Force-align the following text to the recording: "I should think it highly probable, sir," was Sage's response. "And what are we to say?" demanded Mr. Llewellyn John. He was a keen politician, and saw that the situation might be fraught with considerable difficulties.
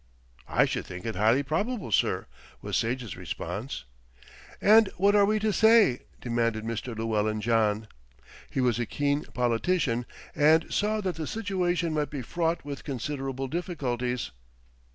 "I 0.47 0.65
should 0.65 0.87
think 0.87 1.05
it 1.05 1.13
highly 1.15 1.43
probable, 1.43 1.91
sir," 1.91 2.25
was 2.59 2.75
Sage's 2.75 3.15
response. 3.15 3.83
"And 4.59 4.89
what 4.97 5.13
are 5.13 5.25
we 5.25 5.37
to 5.37 5.53
say?" 5.53 5.99
demanded 6.19 6.63
Mr. 6.63 6.97
Llewellyn 6.97 7.39
John. 7.39 7.87
He 8.49 8.61
was 8.61 8.79
a 8.79 8.87
keen 8.87 9.25
politician, 9.25 10.07
and 10.33 10.73
saw 10.73 11.01
that 11.01 11.17
the 11.17 11.27
situation 11.27 11.93
might 11.93 12.09
be 12.09 12.23
fraught 12.23 12.65
with 12.65 12.83
considerable 12.83 13.47
difficulties. 13.47 14.31